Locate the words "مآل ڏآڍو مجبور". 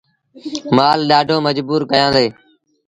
0.75-1.81